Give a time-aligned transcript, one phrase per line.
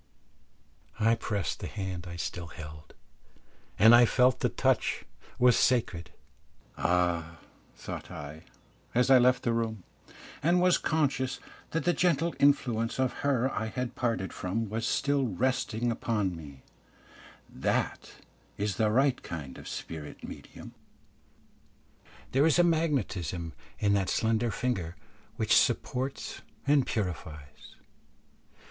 [0.99, 2.95] I pressed the hand I still held,
[3.77, 5.05] and I felt the touch
[5.37, 6.09] was sacred.
[6.75, 7.37] "Ah,"
[7.75, 8.41] thought I,
[8.95, 9.83] as I left the room,
[10.41, 15.27] and was conscious that the gentle influence of her I had parted from was still
[15.27, 16.63] resting upon me,
[17.47, 18.13] "that
[18.57, 20.73] is the right kind of spirit medium.
[22.31, 24.95] There is a magnetism in that slender finger
[25.35, 27.75] which supports and purifies."